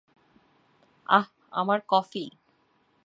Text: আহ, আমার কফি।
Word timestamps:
আহ, 1.09 1.25
আমার 1.51 1.79
কফি। 1.87 2.23